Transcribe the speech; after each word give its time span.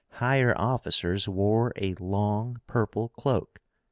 Higher 0.13 0.57
officers 0.57 1.29
wore 1.29 1.73
a 1.77 1.93
long 1.99 2.59
purple 2.65 3.09
cloak. 3.09 3.59